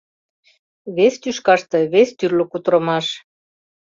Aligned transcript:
Вес 0.95 1.13
тӱшкаште 1.21 1.79
вес 1.93 2.09
тӱрлӧ 2.17 2.45
кутырымаш: 2.51 3.07